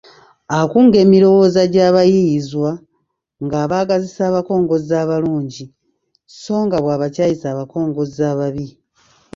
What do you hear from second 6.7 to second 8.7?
bw’abakyayisa abakongozzi ababi.